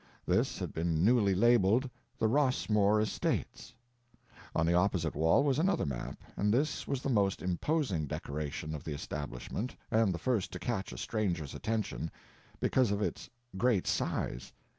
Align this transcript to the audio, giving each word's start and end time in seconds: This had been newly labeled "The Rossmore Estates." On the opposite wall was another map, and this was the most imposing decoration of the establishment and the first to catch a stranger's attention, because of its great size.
This 0.25 0.57
had 0.57 0.73
been 0.73 1.05
newly 1.05 1.35
labeled 1.35 1.87
"The 2.17 2.27
Rossmore 2.27 2.99
Estates." 2.99 3.75
On 4.55 4.65
the 4.65 4.73
opposite 4.73 5.13
wall 5.15 5.43
was 5.43 5.59
another 5.59 5.85
map, 5.85 6.19
and 6.35 6.51
this 6.51 6.87
was 6.87 7.03
the 7.03 7.09
most 7.11 7.39
imposing 7.43 8.07
decoration 8.07 8.73
of 8.73 8.83
the 8.83 8.95
establishment 8.95 9.75
and 9.91 10.11
the 10.11 10.17
first 10.17 10.51
to 10.53 10.57
catch 10.59 10.91
a 10.91 10.97
stranger's 10.97 11.53
attention, 11.53 12.09
because 12.59 12.89
of 12.89 12.99
its 13.03 13.29
great 13.59 13.85
size. 13.85 14.51